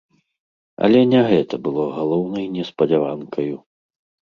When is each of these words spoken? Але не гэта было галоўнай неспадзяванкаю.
Але 0.87 1.01
не 1.11 1.21
гэта 1.31 1.59
было 1.69 1.85
галоўнай 1.99 2.51
неспадзяванкаю. 2.57 3.55